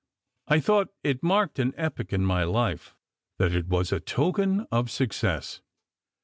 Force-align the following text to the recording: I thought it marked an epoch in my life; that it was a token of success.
I 0.47 0.59
thought 0.59 0.89
it 1.03 1.21
marked 1.21 1.59
an 1.59 1.75
epoch 1.77 2.11
in 2.11 2.25
my 2.25 2.43
life; 2.43 2.95
that 3.37 3.51
it 3.53 3.67
was 3.67 3.91
a 3.91 3.99
token 3.99 4.61
of 4.71 4.89
success. 4.89 5.61